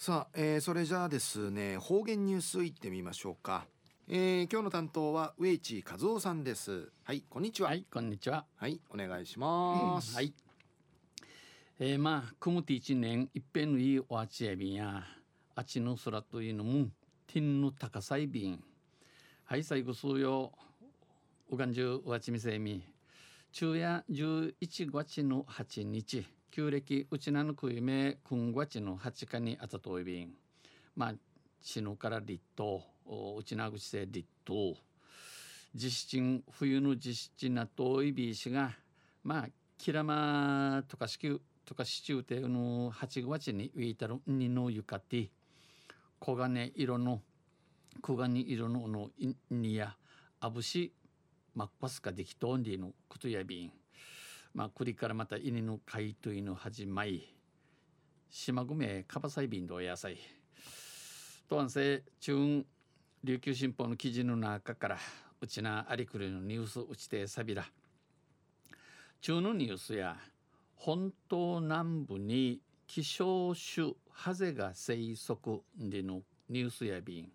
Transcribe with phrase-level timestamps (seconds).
[0.00, 3.66] さあ、えー、それじゃあですね方言ニュースいってみましょうか、
[4.06, 6.92] えー、今日の担当は上地和夫さんです。
[7.02, 7.70] はいこんにちは。
[7.70, 8.44] はいこんにちは。
[8.54, 10.32] はいお願いします、うん、はい。
[11.80, 15.02] えー、まあくむて一年いっぺんのいいおあちやびんや
[15.56, 16.86] あちの空というのも
[17.26, 18.62] てんの高さいびん。
[19.46, 20.52] はい最後数曜
[21.50, 22.84] うがんじゅうわちみせみ
[23.50, 30.34] 昼夜11月の8日旧暦うちなのくいめくんがちの八日にあたといびん。
[30.94, 31.14] まあ
[31.60, 32.82] 死ぬから立冬
[33.38, 34.76] うちなぐちせ立冬
[35.74, 38.72] 実質冬の実質なといびしが
[39.24, 45.30] まあきらまとかしきゅとかしちゅうての8月にウィータルにのゆかて
[46.20, 47.22] 黄金色の
[48.04, 49.10] 黄金色のの
[49.50, 49.96] にや
[50.40, 50.92] あぶし
[51.54, 53.72] まっぱすかできとんりのことやびん。
[54.54, 57.34] まあ、栗からまた犬の飼いといの始まり
[58.30, 60.18] 島組カバサイビンド野菜
[61.48, 62.64] とんせ中
[63.24, 64.98] 琉球新報の記事の中から
[65.40, 67.64] うちなありくりのニュースうちてさびら。
[69.20, 70.16] 中のニュースや
[70.76, 77.28] 本島南部に希少種ハゼが生息でのニュースやびん。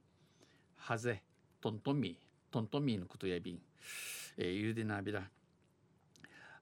[0.78, 1.22] ハゼ
[1.62, 2.18] トントミ
[2.54, 3.60] トントミーのことやびん、
[4.38, 5.24] えー、ゆでなびら。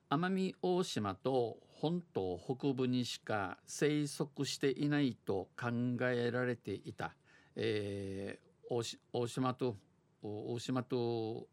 [0.08, 5.68] 奄美大島と本島北部にしか生息していないと考
[6.02, 7.14] えられていた、
[7.56, 9.76] えー、大島と
[10.22, 11.46] 大島と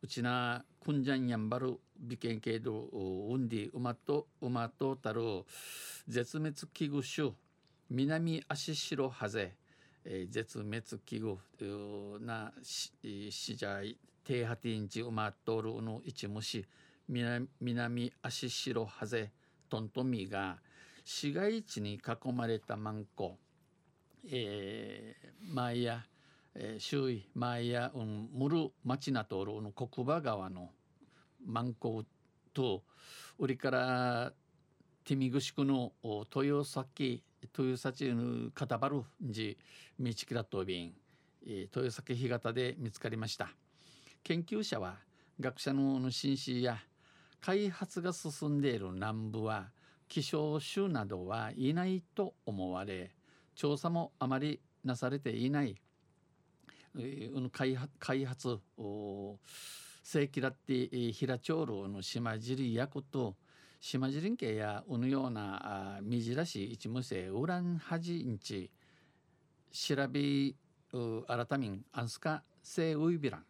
[0.00, 5.22] うちなくんじゃんやんばる美形系度うんで馬と馬とたる
[6.06, 7.32] 絶滅危惧種
[7.90, 9.54] 南足白ハゼ、
[10.04, 12.92] えー、絶滅危惧なし
[13.30, 13.80] しじゃ
[14.24, 16.64] 低波ティンチ馬とるの一虫
[17.60, 19.30] 南足白ハゼ
[19.68, 20.58] トントミが
[21.04, 23.38] 市街地に囲まれたマンコ、
[24.30, 26.04] えー、マイヤ、
[26.54, 30.70] えー、周囲マイヤ、うん、ムル町なとるの国場川の
[31.44, 32.04] マンコ
[32.54, 32.82] と
[33.38, 34.32] 売りから
[35.04, 39.58] ティミグシクの豊崎豊崎のカバルジ
[39.98, 40.92] ミチキラトビン
[41.44, 43.48] 豊崎干潟で見つかりました。
[44.22, 44.96] 研究者は
[45.40, 46.78] 学者の紳士や
[47.40, 49.70] 開発が進んでいる南部は
[50.08, 53.10] 希少種などはいないと思われ
[53.56, 55.76] 調査もあまりなされていない、
[56.96, 58.58] えー、開発開発
[60.04, 63.34] 正規だって平長老の島尻役と
[63.84, 68.70] 島尻んけやうぬようなみじらしい一無性ウランハジンチ
[69.72, 70.54] 調べ
[71.26, 73.44] 改みんアンスカセウイビラン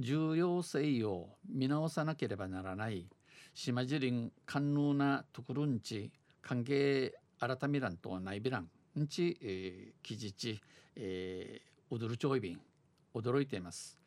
[0.00, 3.06] 重要性を見直さなければならない
[3.54, 6.10] 島尻ん官能なところんち
[6.42, 8.68] 関係改めらんとないびらん。
[8.98, 10.60] んち、えー、記事ち、
[10.96, 12.60] えー、踊るちょいびん。
[13.14, 14.00] 驚いています。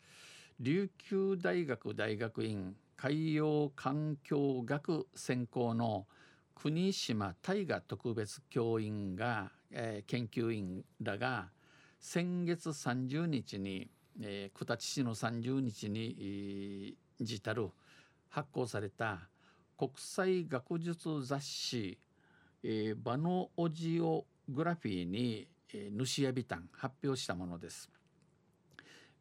[0.59, 6.07] 琉球大学大学院海洋環境学専攻の
[6.55, 11.49] 国島大河特別教員が、えー、研究員らが
[11.99, 17.69] 先月30日にえー、九立市の30日にじたる
[18.29, 19.29] 発行された
[19.77, 21.99] 国際学術雑誌、
[22.63, 27.89] えー、バノオジオグラフィーに、えー、主やびたん発表したものです。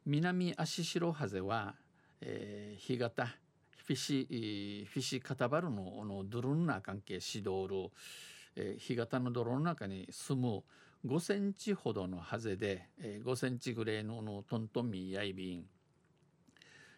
[0.05, 1.75] 南足白ハゼは、
[2.21, 3.35] えー、干潟
[3.87, 7.89] フィシフィシカタバルののドロンナ関係指導る、
[8.57, 10.63] え、干潟の泥の中に住む
[11.05, 15.63] 5センチほどのハゼで、えー、5センチぐらいののトントミーやいびん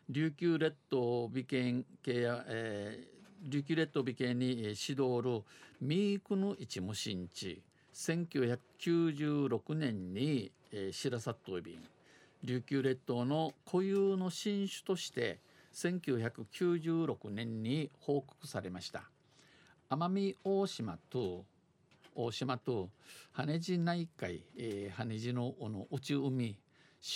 [0.09, 5.44] 琉球列島美形系や、えー、琉球列島美形に指導る
[5.81, 7.61] ミークの一無神地。
[7.94, 11.83] 1996年に、えー、白里びん
[12.44, 15.39] 琉球列島の固有の新種として
[15.74, 19.09] 1996年に報告されました
[19.90, 21.46] 奄美大島と
[22.16, 22.90] 大島と
[23.31, 26.57] 羽地内海、えー、羽地のの内海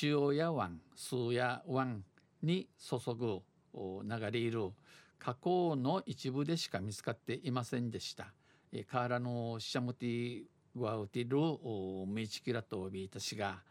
[0.01, 2.03] 塩屋湾数屋湾
[2.41, 3.41] に注ぐ
[3.73, 4.71] 流れいる
[5.19, 8.33] 河口の一部でしか見つかっていませんでした。
[8.73, 10.44] え、河原のシャムティ
[10.75, 13.61] ワウティルメイチキラトビータ氏が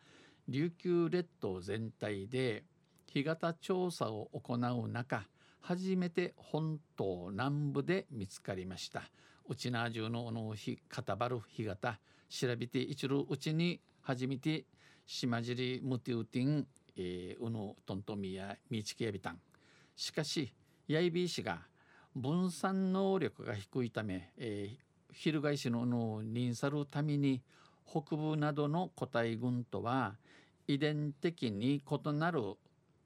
[0.49, 2.65] 琉球列島全体で
[3.15, 5.29] 干潟調査を行う中
[5.61, 9.03] 初めて本島南部で見つかりました。
[9.47, 11.99] うちなじゅうののひかたばる干潟
[12.31, 14.65] 調べて一るうちに初めて
[15.05, 16.67] 島尻ムティウティン、
[16.97, 19.41] えー、うのトントミやミチケヤビタン
[19.95, 20.55] しかし
[20.89, 21.59] ヤイビー氏が
[22.17, 24.77] 分散能力が低いため、えー、
[25.13, 27.43] 翻しののにんさるために
[27.87, 30.15] 北部などの個体群とは
[30.67, 32.55] 遺伝的に異なる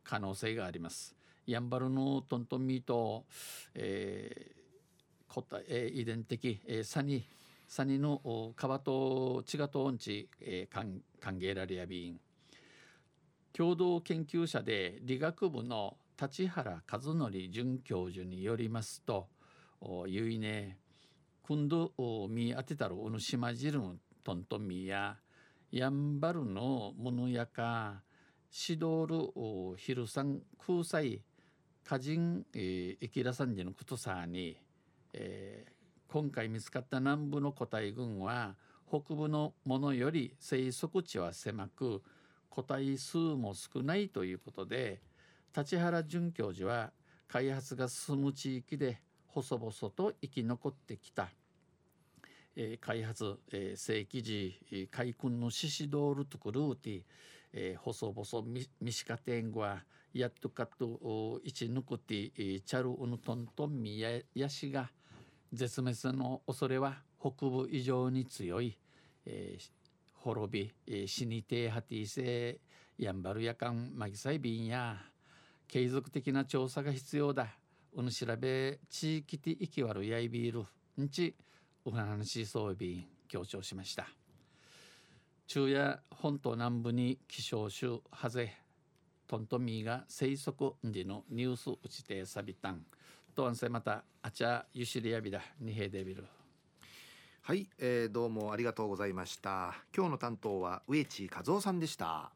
[0.07, 1.17] 可能性があります。
[1.47, 3.25] やんばるのトントンミーと、
[3.75, 7.25] えー、個体、えー、遺伝的、えー、サニ
[7.69, 12.21] サニの川と血がと音痴、えー、歓迎られやびん
[13.53, 19.29] 共同研究者で理学部の立原和則准教授によりますと
[20.07, 20.79] ゆいね
[21.43, 21.93] 今度
[22.29, 25.17] み当てたるおぬしまじるんトントンミや
[25.71, 28.03] やんばるのものやか
[28.51, 31.23] シドールヒルさん空載
[31.87, 34.57] 歌人、えー、エキラサンジのことさに、
[35.13, 38.57] えー、今回見つかった南部の個体群は
[38.89, 42.03] 北部のものより生息地は狭く
[42.49, 45.01] 個体数も少ないということで
[45.57, 46.91] 立原准教授は
[47.29, 51.29] 開発が進む地域で細々と生き残ってきた、
[52.57, 57.03] えー、開発、えー、正規時開墾のシシドールトクルーティ、
[57.53, 64.91] えー、細々みみしかてんごはやっとかと一抜くてチャルウヌトントンミヤヤシが
[65.53, 68.77] 絶滅の恐れは北部以上に強い、
[69.25, 69.71] えー、
[70.15, 72.59] 滅び、えー、死にてはていせ
[72.99, 74.97] やんばるやかんまぎさいびんや。
[75.69, 77.49] 継続的な調査が必要だ。
[77.93, 80.65] うぬ調べ地域的生きわるやいびる
[81.01, 81.35] んち
[81.85, 84.26] うはなしそうびん強調しました。
[85.49, 88.53] 昼夜本島南部に気象州ハゼ
[89.29, 92.85] トントミーが生息時のニュース打ちてさびたん。
[93.33, 95.41] とんせまたあちゃゆしりやびだ。
[95.61, 96.25] にへでびる
[97.43, 99.77] はい、えー、どうもありがとうございました。
[99.97, 102.33] 今日の担当は植地和夫さんでした。